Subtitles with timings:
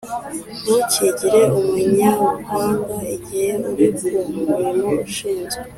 [0.61, 4.09] Ntukigire umunyabuhanga igihe uri ku
[4.47, 5.57] murimo ushinzwe,